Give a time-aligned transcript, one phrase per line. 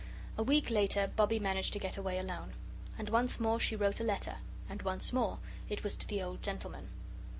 [0.35, 2.53] A week later Bobbie managed to get away alone.
[2.97, 4.37] And once more she wrote a letter.
[4.67, 5.37] And once more
[5.69, 6.89] it was to the old gentleman.